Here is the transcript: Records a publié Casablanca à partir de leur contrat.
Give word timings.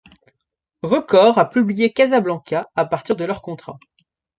Records 0.81 1.37
a 1.37 1.45
publié 1.47 1.93
Casablanca 1.93 2.71
à 2.73 2.85
partir 2.85 3.15
de 3.15 3.23
leur 3.23 3.43
contrat. 3.43 3.77